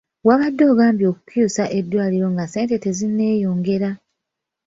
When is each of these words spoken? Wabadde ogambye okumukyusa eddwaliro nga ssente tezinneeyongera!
Wabadde 0.27 0.63
ogambye 0.71 1.05
okumukyusa 1.11 1.63
eddwaliro 1.77 2.27
nga 2.33 2.45
ssente 2.47 2.75
tezinneeyongera! 2.83 3.89